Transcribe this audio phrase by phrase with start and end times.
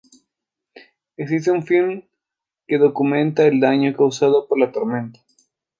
[1.15, 2.01] Existe un film
[2.65, 5.19] que documenta el daño causado por la tormenta.